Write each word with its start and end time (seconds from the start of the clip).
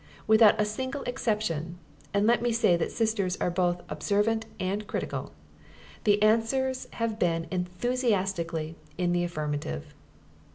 Without 0.25 0.59
a 0.59 0.65
single 0.65 1.03
exception 1.03 1.77
(and 2.11 2.25
let 2.25 2.41
me 2.41 2.51
say 2.51 2.75
that 2.75 2.91
Sisters 2.91 3.37
are 3.39 3.51
both 3.51 3.83
observant 3.87 4.47
and 4.59 4.87
critical) 4.87 5.31
the 6.05 6.19
answers 6.23 6.87
have 6.93 7.19
been 7.19 7.45
enthusiastically 7.51 8.75
in 8.97 9.11
the 9.11 9.23
affirmative. 9.23 9.93